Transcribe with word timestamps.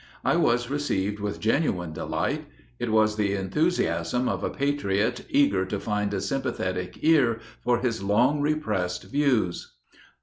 I 0.25 0.35
was 0.35 0.71
received 0.71 1.19
with 1.19 1.39
genuine 1.39 1.93
delight. 1.93 2.45
It 2.79 2.91
was 2.91 3.17
the 3.17 3.35
enthusiasm 3.35 4.27
of 4.27 4.43
a 4.43 4.49
patriot 4.49 5.23
eager 5.29 5.63
to 5.67 5.79
find 5.79 6.11
a 6.11 6.21
sympathetic 6.21 6.97
ear 7.03 7.39
for 7.63 7.81
his 7.81 8.01
long 8.01 8.41
repressed 8.41 9.03
views. 9.03 9.75